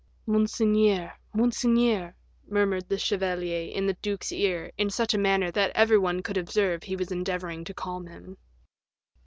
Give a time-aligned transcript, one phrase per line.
[0.25, 2.15] "Monseigneur, monseigneur,"
[2.47, 6.37] murmured the chevalier in the duke's ear, in such a manner that every one could
[6.39, 8.35] observe he was endeavoring to calm him.